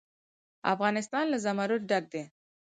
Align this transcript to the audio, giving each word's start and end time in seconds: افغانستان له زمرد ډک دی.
افغانستان 0.73 1.25
له 1.29 1.37
زمرد 1.45 1.81
ډک 1.89 2.05
دی. 2.13 2.23